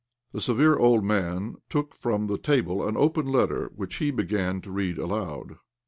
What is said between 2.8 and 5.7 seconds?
an open letter, which he began to read aloud.